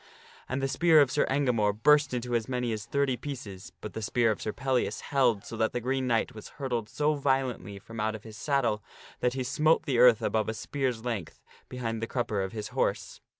And 0.49 0.63
the 0.63 0.67
spear 0.67 0.99
of 0.99 1.11
Sir 1.11 1.27
Engamore 1.29 1.73
burst 1.73 2.11
into 2.11 2.33
as 2.33 2.49
many 2.49 2.69
gamore. 2.69 2.71
^ 2.71 2.73
s 2.73 2.87
^i^y 2.87 3.21
pieces, 3.21 3.71
but 3.81 3.93
the 3.93 4.01
spear 4.01 4.31
of 4.31 4.41
Sir 4.41 4.51
Pellias 4.51 5.01
held 5.01 5.45
so 5.45 5.55
that 5.57 5.73
the 5.73 5.79
Green 5.79 6.07
Knight 6.07 6.33
was 6.33 6.47
hurtled 6.57 6.89
so 6.89 7.13
violently 7.13 7.77
from 7.77 7.99
out 7.99 8.15
of 8.15 8.23
his 8.23 8.35
saddle 8.35 8.81
that 9.19 9.33
he 9.35 9.43
smote 9.43 9.83
the 9.85 9.99
earth 9.99 10.23
above 10.23 10.49
a 10.49 10.55
spear's 10.55 11.05
length 11.05 11.43
behind 11.69 12.01
the 12.01 12.07
crupper 12.07 12.41
of 12.43 12.51
his 12.51 12.69
horse. 12.69 13.21